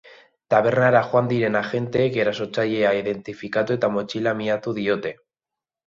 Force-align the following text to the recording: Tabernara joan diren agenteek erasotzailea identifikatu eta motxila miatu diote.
Tabernara 0.53 1.01
joan 1.11 1.29
diren 1.33 1.59
agenteek 1.59 2.19
erasotzailea 2.23 2.97
identifikatu 3.03 3.79
eta 3.79 3.93
motxila 3.99 4.39
miatu 4.45 4.79
diote. 4.83 5.15